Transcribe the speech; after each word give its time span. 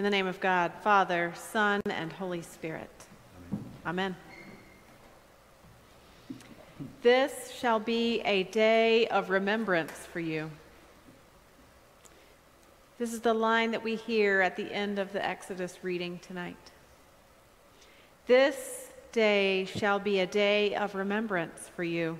In 0.00 0.04
the 0.04 0.08
name 0.08 0.26
of 0.26 0.40
God, 0.40 0.72
Father, 0.82 1.30
Son, 1.36 1.82
and 1.84 2.10
Holy 2.10 2.40
Spirit. 2.40 2.88
Amen. 3.84 4.16
This 7.02 7.50
shall 7.50 7.78
be 7.78 8.22
a 8.22 8.44
day 8.44 9.08
of 9.08 9.28
remembrance 9.28 9.92
for 10.10 10.20
you. 10.20 10.50
This 12.98 13.12
is 13.12 13.20
the 13.20 13.34
line 13.34 13.72
that 13.72 13.84
we 13.84 13.94
hear 13.94 14.40
at 14.40 14.56
the 14.56 14.72
end 14.72 14.98
of 14.98 15.12
the 15.12 15.22
Exodus 15.22 15.76
reading 15.82 16.18
tonight. 16.26 16.56
This 18.26 18.88
day 19.12 19.66
shall 19.66 19.98
be 19.98 20.20
a 20.20 20.26
day 20.26 20.74
of 20.76 20.94
remembrance 20.94 21.68
for 21.76 21.84
you. 21.84 22.18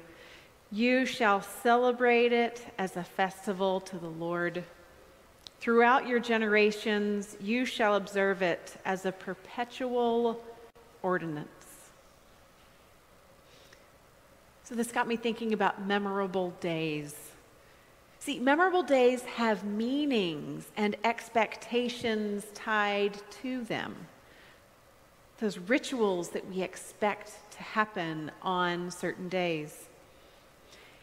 You 0.70 1.06
shall 1.06 1.40
celebrate 1.40 2.34
it 2.34 2.62
as 2.76 2.98
a 2.98 3.04
festival 3.04 3.80
to 3.80 3.96
the 3.96 4.10
Lord. 4.10 4.64
Throughout 5.60 6.08
your 6.08 6.20
generations, 6.20 7.36
you 7.40 7.64
shall 7.64 7.96
observe 7.96 8.42
it 8.42 8.76
as 8.84 9.04
a 9.04 9.12
perpetual 9.12 10.42
ordinance. 11.02 11.48
So, 14.64 14.74
this 14.74 14.90
got 14.92 15.06
me 15.06 15.16
thinking 15.16 15.52
about 15.52 15.86
memorable 15.86 16.50
days. 16.60 17.14
See, 18.20 18.38
memorable 18.38 18.82
days 18.82 19.22
have 19.22 19.64
meanings 19.64 20.66
and 20.76 20.96
expectations 21.04 22.46
tied 22.54 23.18
to 23.42 23.64
them 23.64 23.96
those 25.40 25.58
rituals 25.58 26.28
that 26.30 26.46
we 26.48 26.62
expect 26.62 27.32
to 27.50 27.62
happen 27.62 28.30
on 28.42 28.90
certain 28.90 29.28
days. 29.28 29.86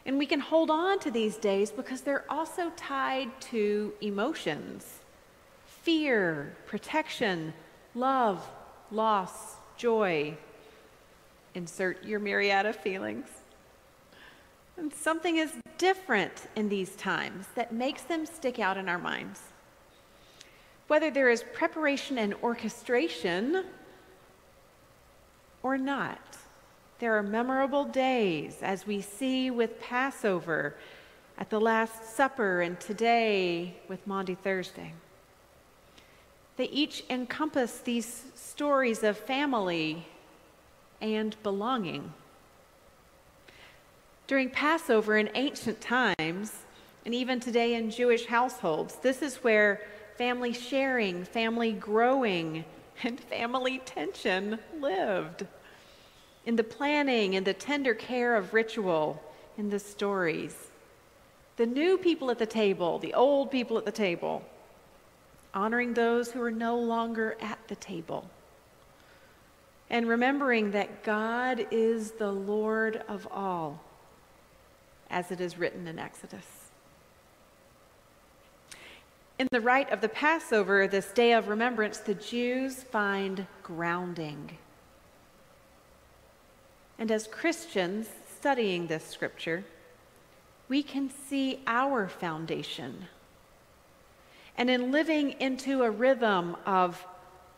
And 0.08 0.18
we 0.18 0.26
can 0.26 0.40
hold 0.40 0.72
on 0.72 1.00
to 1.00 1.12
these 1.12 1.36
days 1.36 1.70
because 1.70 2.02
they're 2.02 2.26
also 2.32 2.72
tied 2.78 3.30
to 3.52 3.94
emotions 4.02 5.02
fear, 5.66 6.54
protection, 6.66 7.54
love, 7.96 8.46
loss, 8.92 9.56
joy. 9.78 10.36
Insert 11.56 12.04
your 12.04 12.20
myriad 12.20 12.66
of 12.66 12.76
feelings. 12.76 13.28
And 14.76 14.94
something 14.94 15.38
is 15.38 15.54
different 15.78 16.48
in 16.58 16.68
these 16.68 16.96
times 16.98 17.46
that 17.56 17.72
makes 17.74 18.02
them 18.02 18.26
stick 18.26 18.60
out 18.60 18.78
in 18.78 18.90
our 18.90 18.98
minds. 18.98 19.42
Whether 20.88 21.10
there 21.10 21.30
is 21.30 21.44
preparation 21.54 22.18
and 22.18 22.34
orchestration 22.44 23.64
or 25.64 25.78
not. 25.78 26.38
There 27.00 27.16
are 27.16 27.22
memorable 27.22 27.86
days, 27.86 28.58
as 28.64 28.88
we 28.88 29.02
see 29.02 29.52
with 29.52 29.80
Passover, 29.80 30.76
at 31.38 31.52
the 31.52 31.62
Last 31.62 32.16
Supper, 32.16 32.62
and 32.62 32.80
today 32.80 33.76
with 33.88 34.08
Maundy 34.08 34.34
Thursday. 34.34 34.94
They 36.56 36.66
each 36.70 37.04
encompass 37.08 37.82
these 37.82 38.24
stories 38.34 39.04
of 39.04 39.16
family 39.16 40.08
and 41.00 41.36
belonging. 41.44 42.14
During 44.26 44.50
Passover 44.50 45.18
in 45.18 45.30
ancient 45.36 45.80
times, 45.80 46.64
and 47.06 47.14
even 47.14 47.40
today 47.40 47.76
in 47.76 47.92
Jewish 47.92 48.26
households, 48.26 48.96
this 48.96 49.22
is 49.22 49.36
where 49.44 49.82
family 50.16 50.52
sharing, 50.52 51.26
family 51.26 51.74
growing, 51.74 52.66
and 53.04 53.20
family 53.20 53.84
tension 53.86 54.58
lived. 54.82 55.46
In 56.48 56.56
the 56.56 56.64
planning 56.64 57.36
and 57.36 57.46
the 57.46 57.54
tender 57.54 57.94
care 57.94 58.38
of 58.38 58.54
ritual, 58.54 59.22
in 59.58 59.70
the 59.70 59.80
stories. 59.80 60.56
The 61.58 61.66
new 61.66 61.98
people 61.98 62.32
at 62.32 62.40
the 62.40 62.46
table, 62.46 63.00
the 63.00 63.14
old 63.14 63.52
people 63.52 63.78
at 63.78 63.84
the 63.84 63.92
table, 63.92 64.46
honoring 65.54 65.94
those 65.94 66.32
who 66.32 66.42
are 66.42 66.50
no 66.50 66.80
longer 66.80 67.36
at 67.42 67.60
the 67.68 67.76
table. 67.76 68.30
And 69.90 70.08
remembering 70.08 70.72
that 70.72 71.04
God 71.04 71.68
is 71.70 72.12
the 72.12 72.32
Lord 72.32 73.04
of 73.10 73.28
all, 73.30 73.84
as 75.10 75.32
it 75.32 75.42
is 75.42 75.58
written 75.58 75.86
in 75.86 76.00
Exodus. 76.00 76.70
In 79.38 79.50
the 79.52 79.60
rite 79.60 79.92
of 79.92 80.00
the 80.00 80.08
Passover, 80.08 80.88
this 80.88 81.12
day 81.12 81.34
of 81.34 81.50
remembrance, 81.50 81.98
the 81.98 82.16
Jews 82.16 82.84
find 82.84 83.48
grounding. 83.64 84.58
And 87.00 87.12
as 87.12 87.28
Christians 87.28 88.08
studying 88.38 88.88
this 88.88 89.06
scripture, 89.06 89.64
we 90.68 90.84
can 90.84 91.10
see 91.10 91.60
our 91.68 92.08
foundation. 92.08 93.08
And 94.58 94.70
in 94.70 94.92
living 94.92 95.36
into 95.40 95.84
a 95.84 95.92
rhythm 95.92 96.58
of 96.66 97.06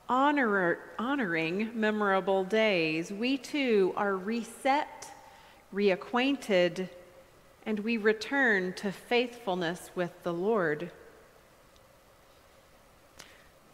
honor, 0.10 0.80
honoring 0.98 1.70
memorable 1.74 2.44
days, 2.44 3.12
we 3.12 3.38
too 3.38 3.94
are 3.96 4.16
reset, 4.16 5.10
reacquainted, 5.74 6.90
and 7.66 7.80
we 7.80 7.98
return 7.98 8.74
to 8.74 8.92
faithfulness 8.92 9.92
with 9.96 10.12
the 10.24 10.34
Lord. 10.34 10.92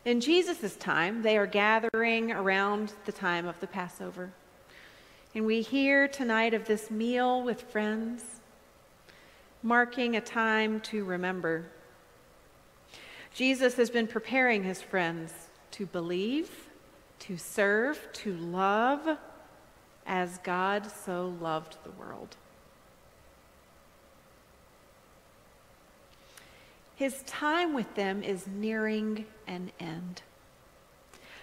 In 0.04 0.22
Jesus' 0.22 0.76
time, 0.76 1.24
they 1.24 1.38
are 1.38 1.48
gathering 1.48 2.32
around 2.32 2.94
the 3.06 3.12
time 3.12 3.48
of 3.48 3.60
the 3.60 3.68
Passover. 3.68 4.32
And 5.36 5.46
we 5.46 5.60
hear 5.60 6.08
tonight 6.08 6.54
of 6.54 6.66
this 6.66 6.90
meal 6.90 7.44
with 7.44 7.62
friends, 7.64 8.24
marking 9.62 10.16
a 10.16 10.22
time 10.22 10.80
to 10.82 11.04
remember. 11.04 11.66
Jesus 13.34 13.76
has 13.76 13.90
been 13.90 14.08
preparing 14.08 14.64
his 14.64 14.82
friends 14.82 15.34
to 15.72 15.88
believe, 15.88 16.70
to 17.20 17.38
serve, 17.38 18.00
to 18.14 18.34
love 18.38 19.18
as 20.08 20.38
God 20.38 20.90
so 20.90 21.36
loved 21.42 21.80
the 21.84 21.92
world. 21.92 22.38
His 26.96 27.24
time 27.24 27.74
with 27.74 27.94
them 27.96 28.24
is 28.24 28.48
nearing 28.48 29.26
an 29.48 29.74
end. 29.82 30.22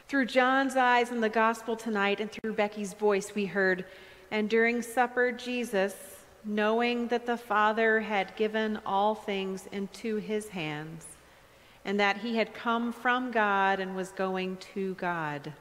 Through 0.08 0.26
John's 0.26 0.76
eyes 0.76 1.10
in 1.10 1.20
the 1.20 1.28
gospel 1.28 1.76
tonight 1.76 2.20
and 2.20 2.30
through 2.30 2.54
Becky's 2.54 2.92
voice, 2.94 3.34
we 3.34 3.46
heard, 3.46 3.84
and 4.30 4.48
during 4.48 4.82
supper, 4.82 5.32
Jesus, 5.32 5.94
knowing 6.44 7.08
that 7.08 7.26
the 7.26 7.36
Father 7.36 8.00
had 8.00 8.36
given 8.36 8.78
all 8.84 9.14
things 9.14 9.68
into 9.72 10.16
his 10.16 10.48
hands, 10.48 11.06
and 11.84 11.98
that 11.98 12.18
he 12.18 12.36
had 12.36 12.54
come 12.54 12.92
from 12.92 13.30
God 13.30 13.80
and 13.80 13.96
was 13.96 14.10
going 14.10 14.56
to 14.74 14.94
God. 14.94 15.52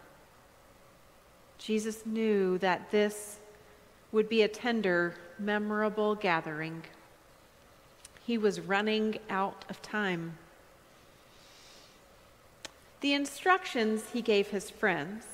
Jesus 1.58 2.06
knew 2.06 2.58
that 2.58 2.92
this 2.92 3.38
would 4.12 4.28
be 4.28 4.42
a 4.42 4.48
tender, 4.48 5.16
memorable 5.40 6.16
gathering. 6.16 6.84
He 8.26 8.38
was 8.38 8.60
running 8.60 9.20
out 9.30 9.66
of 9.70 9.82
time. 9.82 10.38
The 13.02 13.14
instructions 13.14 14.04
he 14.14 14.22
gave 14.22 14.48
his 14.48 14.70
friends 14.70 15.26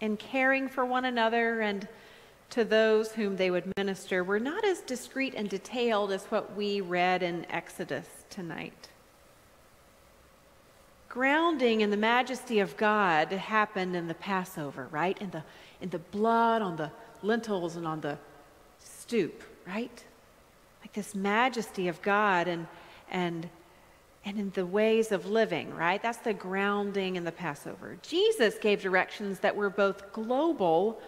in 0.00 0.16
caring 0.16 0.68
for 0.68 0.84
one 0.84 1.04
another 1.04 1.60
and 1.60 1.88
to 2.50 2.64
those 2.64 3.12
whom 3.12 3.36
they 3.36 3.50
would 3.50 3.72
minister 3.76 4.22
were 4.22 4.40
not 4.40 4.64
as 4.64 4.80
discreet 4.80 5.34
and 5.34 5.48
detailed 5.48 6.12
as 6.12 6.24
what 6.26 6.54
we 6.54 6.80
read 6.80 7.22
in 7.22 7.46
Exodus 7.50 8.06
tonight. 8.28 8.88
Grounding 11.08 11.80
in 11.80 11.90
the 11.90 11.96
majesty 11.96 12.60
of 12.60 12.76
God 12.76 13.32
happened 13.32 13.96
in 13.96 14.06
the 14.06 14.14
Passover, 14.14 14.88
right? 14.90 15.16
In 15.18 15.30
the, 15.30 15.42
in 15.80 15.90
the 15.90 15.98
blood 15.98 16.62
on 16.62 16.76
the 16.76 16.90
lintels 17.22 17.76
and 17.76 17.86
on 17.86 18.00
the 18.00 18.18
stoop, 18.78 19.42
right? 19.66 20.04
like 20.82 20.92
this 20.92 21.14
majesty 21.14 21.88
of 21.88 22.02
God 22.02 22.48
and, 22.48 22.66
and, 23.10 23.48
and 24.24 24.38
in 24.38 24.50
the 24.50 24.66
ways 24.66 25.10
of 25.10 25.26
living, 25.26 25.74
right? 25.74 26.00
That's 26.00 26.18
the 26.18 26.32
grounding 26.32 27.16
in 27.16 27.24
the 27.24 27.32
Passover. 27.32 27.98
Jesus 28.02 28.56
gave 28.58 28.80
directions 28.80 29.40
that 29.40 29.54
were 29.54 29.70
both 29.70 30.12
global 30.12 31.00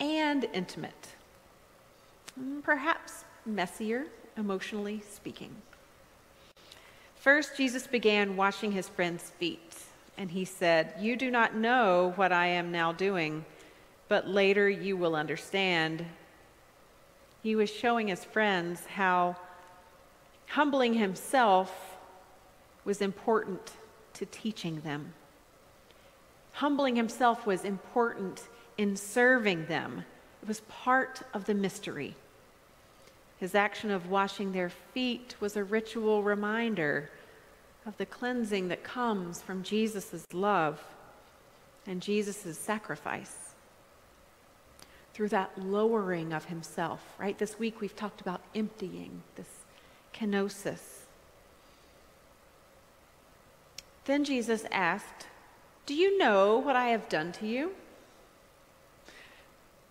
and 0.00 0.46
intimate, 0.54 1.08
mm, 2.40 2.62
perhaps 2.62 3.24
messier, 3.44 4.06
emotionally 4.36 5.02
speaking. 5.10 5.54
First, 7.16 7.56
Jesus 7.56 7.86
began 7.86 8.36
washing 8.36 8.72
his 8.72 8.88
friends' 8.88 9.30
feet, 9.38 9.76
and 10.16 10.30
he 10.30 10.44
said, 10.44 10.94
You 11.00 11.16
do 11.16 11.30
not 11.30 11.54
know 11.54 12.12
what 12.16 12.32
I 12.32 12.46
am 12.46 12.72
now 12.72 12.92
doing, 12.92 13.44
but 14.08 14.28
later 14.28 14.70
you 14.70 14.96
will 14.96 15.14
understand. 15.14 16.06
He 17.42 17.56
was 17.56 17.70
showing 17.70 18.08
his 18.08 18.24
friends 18.24 18.86
how 18.86 19.36
humbling 20.46 20.94
himself 20.94 21.87
was 22.88 23.02
important 23.02 23.72
to 24.14 24.24
teaching 24.24 24.80
them. 24.80 25.12
Humbling 26.52 26.96
himself 26.96 27.46
was 27.46 27.62
important 27.62 28.48
in 28.78 28.96
serving 28.96 29.66
them. 29.66 30.02
It 30.40 30.48
was 30.48 30.60
part 30.70 31.20
of 31.34 31.44
the 31.44 31.52
mystery. 31.52 32.16
His 33.36 33.54
action 33.54 33.90
of 33.90 34.08
washing 34.08 34.52
their 34.52 34.70
feet 34.70 35.34
was 35.38 35.54
a 35.54 35.62
ritual 35.62 36.22
reminder 36.22 37.10
of 37.84 37.94
the 37.98 38.06
cleansing 38.06 38.68
that 38.68 38.82
comes 38.82 39.42
from 39.42 39.62
Jesus' 39.62 40.24
love 40.32 40.82
and 41.86 42.00
Jesus' 42.00 42.56
sacrifice. 42.56 43.52
Through 45.12 45.28
that 45.28 45.50
lowering 45.58 46.32
of 46.32 46.46
himself, 46.46 47.04
right? 47.18 47.36
This 47.36 47.58
week 47.58 47.82
we've 47.82 47.94
talked 47.94 48.22
about 48.22 48.40
emptying, 48.54 49.20
this 49.36 49.50
kenosis. 50.14 50.97
Then 54.08 54.24
Jesus 54.24 54.64
asked, 54.72 55.26
Do 55.84 55.94
you 55.94 56.16
know 56.16 56.56
what 56.56 56.76
I 56.76 56.86
have 56.86 57.10
done 57.10 57.30
to 57.32 57.46
you? 57.46 57.72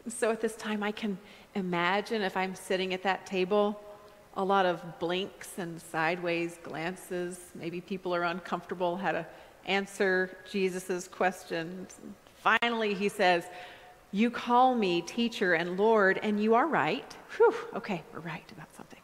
So 0.10 0.32
at 0.32 0.42
this 0.42 0.56
time, 0.56 0.82
I 0.82 0.92
can 0.92 1.20
imagine 1.54 2.24
if 2.24 2.36
I'm 2.36 2.56
sitting 2.56 2.96
at 2.96 3.04
that 3.04 3.28
table, 3.28 3.80
a 4.36 4.44
lot 4.44 4.66
of 4.66 4.82
blinks 4.98 5.60
and 5.60 5.80
sideways 5.80 6.58
glances. 6.64 7.40
Maybe 7.54 7.80
people 7.80 8.16
are 8.16 8.24
uncomfortable 8.24 8.98
how 8.98 9.12
to 9.12 9.26
answer 9.68 10.36
Jesus' 10.50 11.08
questions. 11.08 11.94
Finally, 12.42 12.96
he 12.96 13.10
says, 13.10 13.44
You 14.12 14.32
call 14.32 14.74
me 14.74 15.04
teacher 15.04 15.54
and 15.54 15.78
Lord, 15.78 16.20
and 16.24 16.42
you 16.42 16.56
are 16.56 16.66
right. 16.66 17.16
Whew, 17.38 17.54
okay, 17.76 18.02
we're 18.12 18.22
right 18.22 18.52
about 18.52 18.76
something. 18.76 19.02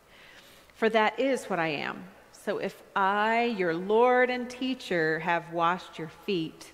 For 0.74 0.89
that 0.89 1.19
is 1.19 1.45
what 1.45 1.60
I 1.60 1.68
am. 1.68 2.04
So 2.43 2.57
if 2.57 2.83
I, 2.93 3.55
your 3.57 3.73
Lord 3.73 4.29
and 4.29 4.49
teacher, 4.49 5.19
have 5.19 5.53
washed 5.53 5.97
your 5.97 6.09
feet, 6.25 6.73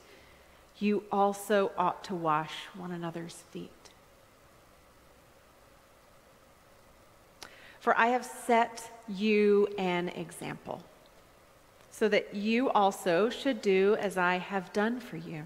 you 0.79 1.03
also 1.11 1.71
ought 1.77 2.03
to 2.05 2.15
wash 2.15 2.53
one 2.75 2.91
another's 2.91 3.43
feet. 3.51 3.69
For 7.79 7.95
I 7.95 8.07
have 8.07 8.25
set 8.25 8.91
you 9.07 9.67
an 9.77 10.09
example, 10.09 10.81
so 11.91 12.09
that 12.09 12.33
you 12.33 12.71
also 12.71 13.29
should 13.29 13.61
do 13.61 13.95
as 13.99 14.17
I 14.17 14.37
have 14.37 14.73
done 14.73 14.99
for 14.99 15.17
you. 15.17 15.43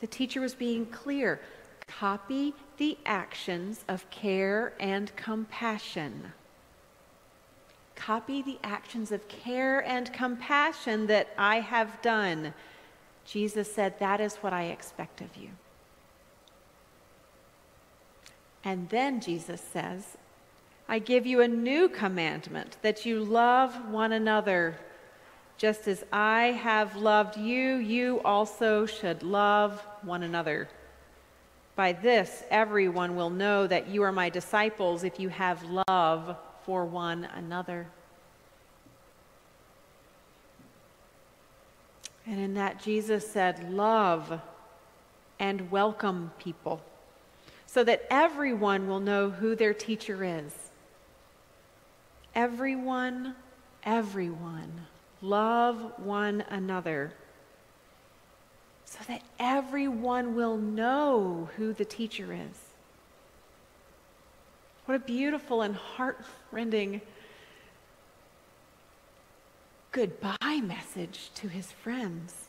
The 0.00 0.06
teacher 0.06 0.42
was 0.42 0.54
being 0.54 0.84
clear 0.84 1.40
copy 1.86 2.52
the 2.76 2.98
actions 3.06 3.84
of 3.88 4.08
care 4.10 4.74
and 4.78 5.14
compassion. 5.16 6.32
Copy 7.96 8.42
the 8.42 8.58
actions 8.62 9.10
of 9.10 9.26
care 9.26 9.80
and 9.84 10.12
compassion 10.12 11.06
that 11.08 11.28
I 11.36 11.60
have 11.60 12.00
done. 12.02 12.54
Jesus 13.24 13.72
said, 13.72 13.98
That 13.98 14.20
is 14.20 14.36
what 14.36 14.52
I 14.52 14.64
expect 14.64 15.20
of 15.20 15.34
you. 15.36 15.48
And 18.62 18.88
then 18.90 19.20
Jesus 19.20 19.60
says, 19.60 20.16
I 20.88 20.98
give 20.98 21.26
you 21.26 21.40
a 21.40 21.48
new 21.48 21.88
commandment 21.88 22.76
that 22.82 23.04
you 23.04 23.20
love 23.24 23.90
one 23.90 24.12
another. 24.12 24.76
Just 25.58 25.88
as 25.88 26.04
I 26.12 26.52
have 26.62 26.96
loved 26.96 27.36
you, 27.36 27.76
you 27.76 28.20
also 28.24 28.86
should 28.86 29.22
love 29.22 29.80
one 30.02 30.22
another. 30.22 30.68
By 31.76 31.92
this, 31.92 32.44
everyone 32.50 33.16
will 33.16 33.30
know 33.30 33.66
that 33.66 33.88
you 33.88 34.02
are 34.02 34.12
my 34.12 34.28
disciples 34.28 35.02
if 35.02 35.18
you 35.18 35.28
have 35.28 35.62
love 35.88 36.36
for 36.66 36.84
one 36.84 37.24
another. 37.34 37.86
And 42.26 42.40
in 42.40 42.54
that, 42.54 42.82
Jesus 42.82 43.26
said, 43.26 43.72
Love 43.72 44.40
and 45.38 45.70
welcome 45.70 46.32
people 46.38 46.82
so 47.66 47.84
that 47.84 48.04
everyone 48.10 48.88
will 48.88 49.00
know 49.00 49.30
who 49.30 49.54
their 49.54 49.72
teacher 49.72 50.24
is. 50.24 50.52
Everyone, 52.34 53.36
everyone, 53.84 54.86
love 55.22 55.92
one 55.98 56.42
another 56.50 57.12
so 58.84 58.98
that 59.08 59.22
everyone 59.38 60.34
will 60.34 60.56
know 60.56 61.48
who 61.56 61.72
the 61.72 61.84
teacher 61.84 62.32
is. 62.32 62.65
What 64.86 64.94
a 64.94 65.00
beautiful 65.00 65.62
and 65.62 65.74
heart-rending 65.74 67.00
goodbye 69.90 70.60
message 70.62 71.30
to 71.34 71.48
his 71.48 71.72
friends 71.72 72.46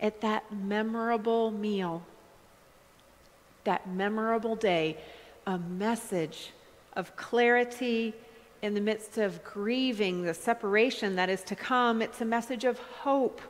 at 0.00 0.20
that 0.20 0.52
memorable 0.52 1.50
meal 1.50 2.04
that 3.64 3.88
memorable 3.88 4.56
day 4.56 4.96
a 5.46 5.58
message 5.58 6.50
of 6.94 7.16
clarity 7.16 8.14
in 8.60 8.74
the 8.74 8.80
midst 8.80 9.18
of 9.18 9.42
grieving 9.42 10.22
the 10.22 10.34
separation 10.34 11.16
that 11.16 11.28
is 11.28 11.42
to 11.44 11.56
come. 11.56 12.00
It's 12.00 12.20
a 12.20 12.24
message 12.24 12.64
of 12.64 12.78
hope 12.78 13.40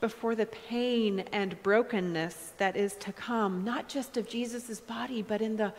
before 0.00 0.34
the 0.34 0.46
pain 0.46 1.20
and 1.32 1.62
brokenness 1.62 2.52
that 2.58 2.76
is 2.76 2.96
to 2.96 3.12
come, 3.12 3.64
not 3.64 3.88
just 3.88 4.18
of 4.18 4.28
Jesus' 4.28 4.80
body, 4.80 5.22
but 5.22 5.40
in 5.40 5.56
the 5.56 5.72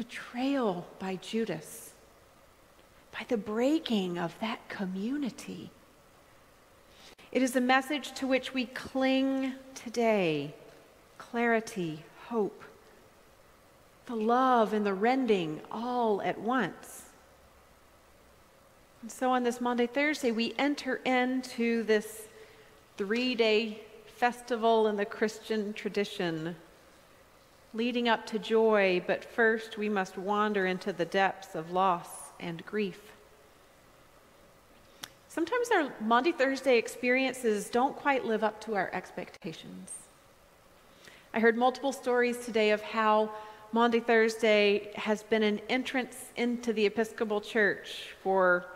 betrayal 0.00 0.86
by 0.98 1.16
Judas, 1.16 1.92
by 3.12 3.22
the 3.28 3.36
breaking 3.36 4.16
of 4.16 4.34
that 4.40 4.66
community. 4.70 5.70
It 7.32 7.42
is 7.42 7.54
a 7.54 7.60
message 7.60 8.12
to 8.12 8.26
which 8.26 8.54
we 8.54 8.64
cling 8.64 9.52
today 9.74 10.54
clarity, 11.18 12.02
hope, 12.28 12.64
the 14.06 14.14
love 14.14 14.72
and 14.72 14.86
the 14.86 14.94
rending 14.94 15.60
all 15.70 16.22
at 16.22 16.40
once. 16.40 17.02
And 19.02 19.12
so 19.12 19.30
on 19.32 19.42
this 19.42 19.60
Maundy, 19.60 19.86
Thursday, 19.86 20.30
we 20.30 20.54
enter 20.56 20.96
into 21.04 21.82
this 21.82 22.22
three 22.96 23.34
day 23.34 23.82
festival 24.06 24.88
in 24.88 24.96
the 24.96 25.04
Christian 25.04 25.74
tradition, 25.74 26.56
leading 27.72 28.08
up 28.08 28.26
to 28.26 28.38
joy, 28.38 29.02
but 29.06 29.24
first 29.24 29.78
we 29.78 29.88
must 29.88 30.18
wander 30.18 30.66
into 30.66 30.92
the 30.92 31.04
depths 31.04 31.54
of 31.54 31.70
loss 31.70 32.08
and 32.40 32.64
grief. 32.66 33.00
Sometimes 35.28 35.70
our 35.70 35.92
Maundy, 36.00 36.32
Thursday 36.32 36.76
experiences 36.76 37.70
don't 37.70 37.94
quite 37.94 38.24
live 38.24 38.42
up 38.42 38.60
to 38.62 38.74
our 38.74 38.90
expectations. 38.92 39.92
I 41.32 41.38
heard 41.38 41.56
multiple 41.56 41.92
stories 41.92 42.44
today 42.44 42.70
of 42.70 42.82
how 42.82 43.30
Maundy, 43.72 44.00
Thursday 44.00 44.90
has 44.96 45.22
been 45.22 45.44
an 45.44 45.60
entrance 45.68 46.16
into 46.36 46.72
the 46.72 46.86
Episcopal 46.86 47.40
Church 47.40 48.08
for 48.20 48.66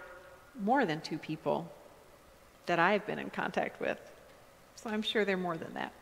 more 0.62 0.86
than 0.86 1.00
two 1.00 1.18
people 1.18 1.68
that 2.66 2.78
I've 2.78 3.04
been 3.04 3.18
in 3.18 3.30
contact 3.30 3.80
with. 3.80 3.98
So 4.76 4.90
I'm 4.90 5.02
sure 5.02 5.24
they're 5.24 5.36
more 5.36 5.56
than 5.56 5.74
that. 5.74 5.92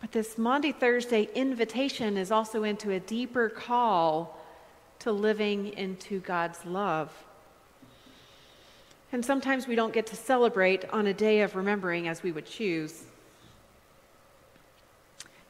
But 0.00 0.12
this 0.12 0.38
Maundy, 0.38 0.72
Thursday 0.72 1.28
invitation 1.34 2.16
is 2.16 2.30
also 2.30 2.64
into 2.64 2.90
a 2.90 3.00
deeper 3.00 3.48
call 3.48 4.38
to 5.00 5.12
living 5.12 5.74
into 5.74 6.20
God's 6.20 6.64
love. 6.64 7.12
And 9.12 9.24
sometimes 9.24 9.66
we 9.66 9.74
don't 9.74 9.92
get 9.92 10.06
to 10.06 10.16
celebrate 10.16 10.88
on 10.90 11.06
a 11.06 11.14
day 11.14 11.42
of 11.42 11.56
remembering 11.56 12.08
as 12.08 12.22
we 12.22 12.32
would 12.32 12.46
choose. 12.46 13.04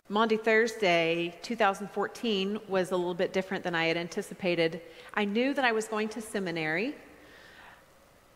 Maundy 0.08 0.36
Thursday 0.36 1.38
2014 1.42 2.58
was 2.66 2.90
a 2.90 2.96
little 2.96 3.14
bit 3.14 3.32
different 3.32 3.62
than 3.62 3.76
I 3.76 3.84
had 3.84 3.96
anticipated. 3.96 4.80
I 5.14 5.24
knew 5.24 5.54
that 5.54 5.64
I 5.64 5.70
was 5.70 5.86
going 5.86 6.08
to 6.08 6.20
seminary, 6.20 6.96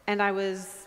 and 0.07 0.23
I 0.23 0.31
was 0.31 0.84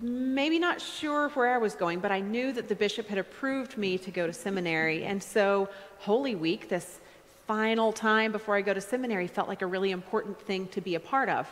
maybe 0.00 0.58
not 0.58 0.80
sure 0.80 1.28
where 1.30 1.54
I 1.54 1.58
was 1.58 1.74
going, 1.74 2.00
but 2.00 2.10
I 2.10 2.20
knew 2.20 2.52
that 2.52 2.68
the 2.68 2.74
bishop 2.74 3.08
had 3.08 3.18
approved 3.18 3.76
me 3.76 3.98
to 3.98 4.10
go 4.10 4.26
to 4.26 4.32
seminary. 4.32 5.04
And 5.04 5.22
so, 5.22 5.68
Holy 5.98 6.34
Week, 6.34 6.68
this 6.68 7.00
final 7.46 7.92
time 7.92 8.32
before 8.32 8.56
I 8.56 8.62
go 8.62 8.72
to 8.72 8.80
seminary, 8.80 9.26
felt 9.26 9.48
like 9.48 9.62
a 9.62 9.66
really 9.66 9.90
important 9.90 10.40
thing 10.40 10.68
to 10.68 10.80
be 10.80 10.94
a 10.94 11.00
part 11.00 11.28
of. 11.28 11.48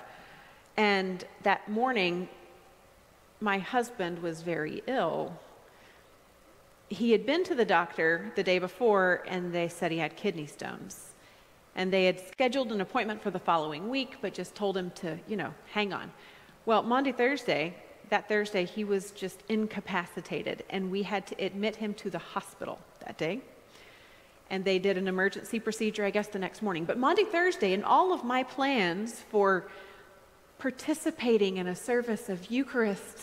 And 0.77 1.25
that 1.43 1.69
morning, 1.69 2.29
my 3.41 3.59
husband 3.59 4.23
was 4.23 4.43
very 4.43 4.83
ill 4.87 5.39
he 6.91 7.13
had 7.13 7.25
been 7.25 7.45
to 7.45 7.55
the 7.55 7.65
doctor 7.65 8.33
the 8.35 8.43
day 8.43 8.59
before 8.59 9.23
and 9.29 9.55
they 9.55 9.69
said 9.69 9.93
he 9.93 9.99
had 9.99 10.17
kidney 10.17 10.47
stones. 10.47 11.13
And 11.77 11.93
they 11.93 12.05
had 12.05 12.19
scheduled 12.29 12.73
an 12.73 12.81
appointment 12.81 13.23
for 13.23 13.31
the 13.31 13.39
following 13.39 13.89
week, 13.89 14.17
but 14.21 14.35
just 14.35 14.57
told 14.57 14.77
him 14.77 14.91
to, 14.97 15.17
you 15.29 15.37
know, 15.37 15.55
hang 15.73 15.93
on. 15.93 16.11
Well, 16.67 16.83
Maundy, 16.83 17.13
Thursday, 17.13 17.77
that 18.11 18.29
Thursday, 18.29 18.65
he 18.65 18.85
was 18.85 19.13
just 19.13 19.43
incapacitated, 19.49 20.65
and 20.69 20.91
we 20.91 21.03
had 21.03 21.27
to 21.29 21.45
admit 21.45 21.77
him 21.77 21.95
to 21.95 22.11
the 22.11 22.19
hospital 22.19 22.79
that 23.07 23.17
day. 23.17 23.41
And 24.51 24.65
they 24.65 24.81
did 24.81 24.99
an 24.99 25.07
emergency 25.07 25.61
procedure, 25.61 26.05
I 26.05 26.11
guess, 26.11 26.27
the 26.27 26.39
next 26.39 26.61
morning. 26.61 26.85
But 26.85 26.99
Maundy, 26.99 27.25
Thursday, 27.25 27.73
and 27.73 27.85
all 27.85 28.13
of 28.13 28.25
my 28.25 28.43
plans 28.43 29.21
for 29.31 29.69
participating 30.59 31.57
in 31.57 31.69
a 31.69 31.77
service 31.77 32.29
of 32.29 32.51
Eucharist 32.51 33.19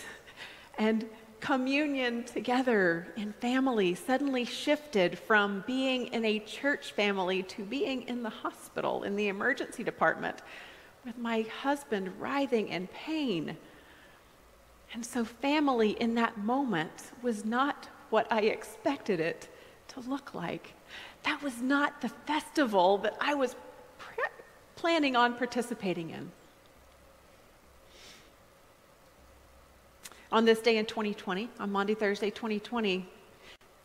and 0.78 1.06
communion 1.40 2.24
together 2.24 3.08
in 3.16 3.32
family 3.34 3.94
suddenly 3.94 4.44
shifted 4.44 5.20
from 5.20 5.64
being 5.68 6.08
in 6.08 6.26
a 6.26 6.40
church 6.40 6.94
family 6.94 7.44
to 7.44 7.64
being 7.64 8.04
in 8.04 8.24
the 8.24 8.30
hospital, 8.30 9.04
in 9.04 9.16
the 9.16 9.28
emergency 9.28 9.84
department, 9.84 10.38
with 11.06 11.18
my 11.18 11.42
husband 11.62 12.12
writhing 12.20 12.70
in 12.70 12.88
pain. 12.88 13.56
And 14.94 15.06
so, 15.06 15.26
family 15.26 15.92
in 15.92 16.16
that 16.16 16.38
moment 16.38 17.12
was 17.22 17.44
not 17.44 17.90
what 18.10 18.32
I 18.32 18.42
expected 18.42 19.20
it 19.20 19.50
to 19.90 20.00
look 20.02 20.34
like. 20.34 20.74
That 21.24 21.42
was 21.42 21.62
not 21.62 22.02
the 22.02 22.10
festival 22.10 22.98
that 23.00 23.16
I 23.20 23.34
was 23.34 23.56
pre- 23.98 24.24
planning 24.76 25.16
on 25.16 25.36
participating 25.36 26.12
in. 26.12 26.32
On 30.32 30.46
this 30.46 30.60
day 30.60 30.78
in 30.78 30.86
2020, 30.86 31.50
on 31.60 31.72
Maundy, 31.72 31.96
Thursday, 31.96 32.30
2020, 32.30 33.06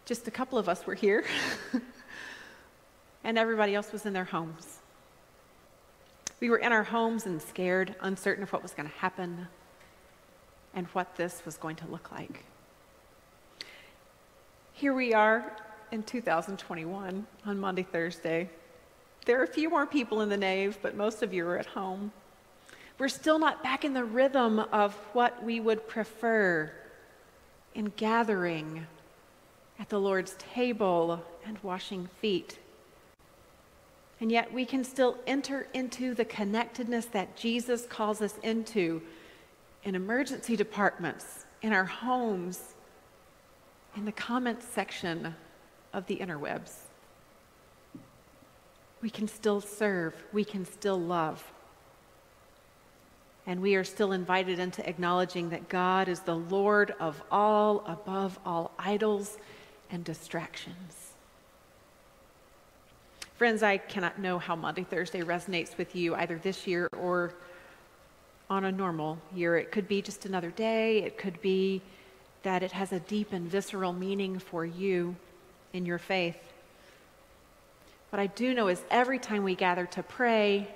just 0.05 0.27
a 0.27 0.31
couple 0.31 0.59
of 0.59 0.69
us 0.69 0.87
were 0.87 0.95
here, 0.95 1.25
and 3.25 3.39
everybody 3.39 3.75
else 3.75 3.93
was 3.93 4.07
in 4.07 4.13
their 4.13 4.25
homes. 4.25 4.79
We 6.41 6.51
were 6.51 6.59
in 6.59 6.73
our 6.73 6.83
homes 6.83 7.27
and 7.27 7.41
scared, 7.41 7.95
uncertain 8.01 8.43
of 8.43 8.53
what 8.53 8.63
was 8.63 8.73
going 8.73 8.89
to 8.89 8.97
happen 8.97 9.47
and 10.75 10.87
what 10.89 11.17
this 11.17 11.43
was 11.45 11.57
going 11.57 11.77
to 11.77 11.87
look 11.87 12.11
like. 12.13 12.45
Here 14.73 14.95
we 14.95 15.13
are 15.15 15.57
in 15.93 16.03
2021 16.03 17.27
on 17.47 17.59
Maundy, 17.59 17.83
Thursday. 17.83 18.49
There 19.27 19.39
are 19.41 19.45
a 19.45 19.49
few 19.49 19.71
more 19.71 19.87
people 19.87 20.23
in 20.23 20.29
the 20.29 20.37
nave, 20.37 20.79
but 20.83 20.97
most 20.97 21.23
of 21.23 21.33
you 21.33 21.47
are 21.47 21.59
at 21.59 21.67
home. 21.67 22.11
We're 22.99 23.09
still 23.09 23.39
not 23.39 23.63
back 23.63 23.85
in 23.85 23.93
the 23.93 24.05
rhythm 24.05 24.59
of 24.59 24.95
what 25.13 25.43
we 25.43 25.61
would 25.61 25.87
prefer 25.87 26.73
in 27.75 27.93
gathering 27.97 28.87
at 29.79 29.89
the 29.89 30.01
Lord's 30.01 30.37
table 30.55 31.23
and 31.47 31.59
washing 31.63 32.09
feet. 32.21 32.59
And 34.21 34.31
yet 34.31 34.53
we 34.53 34.65
can 34.65 34.85
still 34.85 35.19
enter 35.27 35.67
into 35.75 36.15
the 36.15 36.25
connectedness 36.25 37.07
that 37.07 37.37
Jesus 37.37 37.87
calls 37.87 38.23
us 38.23 38.39
into 38.43 39.03
in 39.85 39.95
emergency 39.95 40.57
departments, 40.57 41.47
in 41.63 41.73
our 41.73 41.85
homes, 41.85 42.75
in 43.97 44.05
the 44.05 44.13
comments 44.13 44.67
section 44.67 45.35
of 45.93 46.07
the 46.07 46.17
interwebs. 46.17 46.73
We 49.01 49.11
can 49.11 49.27
still 49.27 49.61
serve, 49.61 50.15
we 50.33 50.45
can 50.45 50.65
still 50.65 50.99
love. 50.99 51.43
And 53.45 53.61
we 53.61 53.75
are 53.75 53.83
still 53.83 54.13
invited 54.13 54.61
into 54.61 54.89
acknowledging 54.89 55.51
that 55.51 55.69
God 55.69 56.09
is 56.09 56.21
the 56.21 56.37
Lord 56.37 56.95
of 57.01 57.21
all, 57.31 57.83
above 57.87 58.39
all 58.47 58.71
idols 58.79 59.37
and 59.91 60.05
distractions. 60.05 61.13
Friends, 63.35 63.65
I 63.65 63.79
cannot 63.79 64.21
know 64.21 64.39
how 64.39 64.55
Maundy 64.55 64.85
Thursday 64.85 65.23
resonates 65.23 65.77
with 65.77 65.97
you 65.97 66.15
either 66.15 66.39
this 66.39 66.69
year 66.69 66.89
or 66.97 67.35
on 68.53 68.67
a 68.67 68.71
normal 68.71 69.17
year. 69.35 69.57
It 69.57 69.73
could 69.73 69.89
be 69.89 70.03
just 70.03 70.27
another 70.27 70.51
day, 70.51 70.99
it 70.99 71.17
could 71.17 71.41
be 71.41 71.81
that 72.43 72.63
it 72.63 72.73
has 72.73 72.93
a 72.93 73.01
deep 73.01 73.33
and 73.33 73.49
visceral 73.49 73.95
meaning 73.95 74.39
for 74.39 74.67
you 74.67 75.17
in 75.73 75.87
your 75.87 75.97
faith. 75.97 76.37
What 78.11 78.21
I 78.21 78.27
do 78.27 78.53
know 78.53 78.69
is 78.69 78.83
every 78.91 79.19
time 79.19 79.43
we 79.43 79.55
gather 79.55 79.87
to 79.87 80.03
pray, 80.03 80.69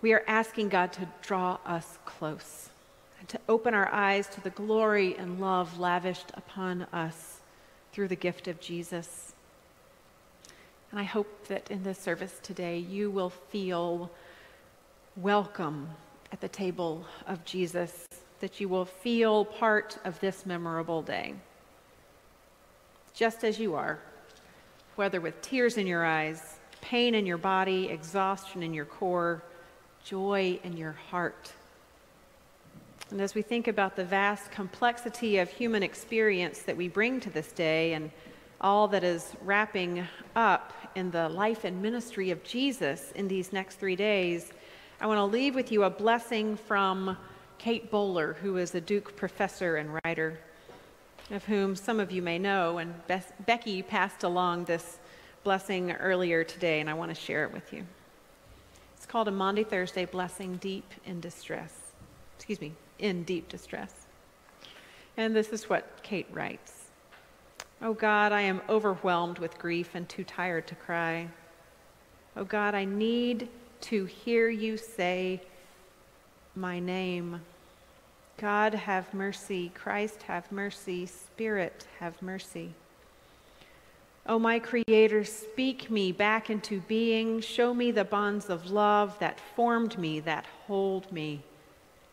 we 0.00 0.14
are 0.14 0.24
asking 0.26 0.70
God 0.70 0.94
to 0.94 1.06
draw 1.20 1.58
us 1.66 1.98
close 2.06 2.70
and 3.18 3.28
to 3.28 3.40
open 3.46 3.74
our 3.74 3.92
eyes 3.92 4.26
to 4.28 4.40
the 4.40 4.48
glory 4.48 5.16
and 5.18 5.42
love 5.42 5.78
lavished 5.78 6.30
upon 6.32 6.84
us 6.94 7.40
through 7.92 8.08
the 8.08 8.16
gift 8.16 8.48
of 8.48 8.58
Jesus. 8.58 9.34
And 10.90 10.98
I 10.98 11.04
hope 11.04 11.48
that 11.48 11.70
in 11.70 11.82
this 11.82 11.98
service 11.98 12.40
today, 12.42 12.78
you 12.78 13.10
will 13.10 13.30
feel 13.50 14.10
welcome 15.14 15.88
at 16.34 16.40
the 16.40 16.48
table 16.48 17.06
of 17.28 17.44
Jesus, 17.44 18.08
that 18.40 18.58
you 18.58 18.68
will 18.68 18.84
feel 18.84 19.44
part 19.44 19.96
of 20.04 20.18
this 20.18 20.44
memorable 20.44 21.00
day. 21.00 21.32
Just 23.14 23.44
as 23.44 23.60
you 23.60 23.76
are, 23.76 24.00
whether 24.96 25.20
with 25.20 25.40
tears 25.42 25.76
in 25.76 25.86
your 25.86 26.04
eyes, 26.04 26.56
pain 26.80 27.14
in 27.14 27.24
your 27.24 27.38
body, 27.38 27.88
exhaustion 27.88 28.64
in 28.64 28.74
your 28.74 28.84
core, 28.84 29.44
joy 30.04 30.58
in 30.64 30.76
your 30.76 30.90
heart. 31.08 31.52
And 33.12 33.20
as 33.20 33.36
we 33.36 33.42
think 33.42 33.68
about 33.68 33.94
the 33.94 34.04
vast 34.04 34.50
complexity 34.50 35.38
of 35.38 35.48
human 35.48 35.84
experience 35.84 36.62
that 36.62 36.76
we 36.76 36.88
bring 36.88 37.20
to 37.20 37.30
this 37.30 37.52
day 37.52 37.92
and 37.92 38.10
all 38.60 38.88
that 38.88 39.04
is 39.04 39.36
wrapping 39.40 40.04
up 40.34 40.72
in 40.96 41.12
the 41.12 41.28
life 41.28 41.62
and 41.62 41.80
ministry 41.80 42.32
of 42.32 42.42
Jesus 42.42 43.12
in 43.12 43.28
these 43.28 43.52
next 43.52 43.76
three 43.76 43.94
days, 43.94 44.52
I 45.00 45.06
want 45.06 45.18
to 45.18 45.24
leave 45.24 45.54
with 45.54 45.72
you 45.72 45.82
a 45.82 45.90
blessing 45.90 46.56
from 46.56 47.16
Kate 47.58 47.90
Bowler, 47.90 48.34
who 48.34 48.56
is 48.58 48.74
a 48.74 48.80
Duke 48.80 49.16
professor 49.16 49.76
and 49.76 49.98
writer, 50.04 50.38
of 51.30 51.44
whom 51.44 51.74
some 51.74 51.98
of 51.98 52.12
you 52.12 52.22
may 52.22 52.38
know. 52.38 52.78
And 52.78 52.94
Becky 53.44 53.82
passed 53.82 54.22
along 54.22 54.64
this 54.64 54.98
blessing 55.42 55.92
earlier 55.92 56.44
today, 56.44 56.80
and 56.80 56.88
I 56.88 56.94
want 56.94 57.10
to 57.10 57.20
share 57.20 57.44
it 57.44 57.52
with 57.52 57.72
you. 57.72 57.84
It's 58.96 59.04
called 59.04 59.26
a 59.28 59.32
Maundy 59.32 59.64
Thursday 59.64 60.04
Blessing 60.04 60.56
Deep 60.56 60.90
in 61.04 61.20
Distress. 61.20 61.74
Excuse 62.36 62.60
me, 62.60 62.72
in 62.98 63.24
deep 63.24 63.48
distress. 63.48 64.06
And 65.16 65.34
this 65.34 65.48
is 65.48 65.68
what 65.68 66.02
Kate 66.02 66.28
writes 66.32 66.90
Oh 67.82 67.94
God, 67.94 68.32
I 68.32 68.42
am 68.42 68.62
overwhelmed 68.68 69.38
with 69.38 69.58
grief 69.58 69.90
and 69.94 70.08
too 70.08 70.24
tired 70.24 70.66
to 70.68 70.74
cry. 70.74 71.28
Oh 72.36 72.44
God, 72.44 72.74
I 72.74 72.84
need 72.84 73.48
to 73.84 74.06
hear 74.06 74.48
you 74.48 74.78
say 74.78 75.42
my 76.56 76.78
name. 76.78 77.40
God, 78.38 78.72
have 78.72 79.12
mercy. 79.12 79.72
Christ, 79.74 80.22
have 80.22 80.50
mercy. 80.50 81.04
Spirit, 81.04 81.86
have 81.98 82.20
mercy. 82.22 82.72
O 84.26 84.36
oh, 84.36 84.38
my 84.38 84.58
Creator, 84.58 85.24
speak 85.24 85.90
me 85.90 86.12
back 86.12 86.48
into 86.48 86.80
being. 86.82 87.40
Show 87.40 87.74
me 87.74 87.90
the 87.90 88.04
bonds 88.04 88.48
of 88.48 88.70
love 88.70 89.18
that 89.18 89.38
formed 89.54 89.98
me, 89.98 90.18
that 90.20 90.46
hold 90.66 91.12
me. 91.12 91.42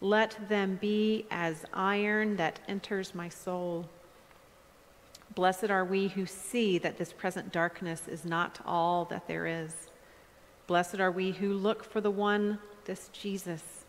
Let 0.02 0.50
them 0.50 0.78
be 0.82 1.26
as 1.32 1.64
iron 1.74 2.36
that 2.36 2.60
enters 2.68 3.16
my 3.16 3.30
soul. 3.30 3.88
Blessed 5.36 5.70
are 5.70 5.86
we 5.86 6.10
who 6.10 6.26
see 6.26 6.78
that 6.80 6.98
this 6.98 7.14
present 7.14 7.54
darkness 7.54 8.10
is 8.10 8.26
not 8.26 8.60
all 8.66 9.06
that 9.06 9.30
there 9.30 9.48
is. 9.48 9.88
Blessed 10.72 11.02
are 11.02 11.12
we 11.12 11.32
who 11.32 11.52
look 11.52 11.84
for 11.84 12.00
the 12.00 12.10
one, 12.10 12.58
this 12.86 13.10
Jesus, 13.12 13.84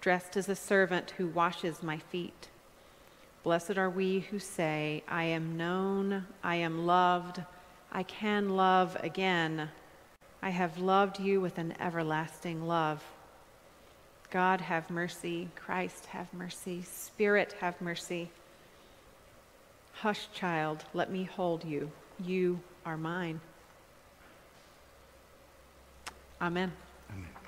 dressed 0.00 0.38
as 0.38 0.48
a 0.48 0.56
servant 0.56 1.12
who 1.18 1.26
washes 1.26 1.82
my 1.82 1.98
feet. 1.98 2.48
Blessed 3.42 3.76
are 3.76 3.90
we 3.90 4.20
who 4.20 4.38
say, 4.38 5.02
I 5.06 5.24
am 5.24 5.58
known, 5.58 6.24
I 6.42 6.56
am 6.56 6.86
loved, 6.86 7.42
I 7.92 8.04
can 8.04 8.56
love 8.56 8.96
again. 9.02 9.68
I 10.40 10.48
have 10.48 10.78
loved 10.78 11.20
you 11.20 11.42
with 11.42 11.58
an 11.58 11.74
everlasting 11.78 12.66
love. 12.66 13.04
God, 14.30 14.62
have 14.62 14.88
mercy. 14.88 15.50
Christ, 15.54 16.06
have 16.06 16.32
mercy. 16.32 16.84
Spirit, 16.84 17.54
have 17.60 17.78
mercy. 17.82 18.30
Hush, 19.92 20.28
child, 20.32 20.86
let 20.94 21.12
me 21.12 21.24
hold 21.24 21.66
you. 21.66 21.92
You 22.18 22.60
are 22.86 22.96
mine. 22.96 23.42
Amen. 26.40 26.72
Amen. 27.10 27.43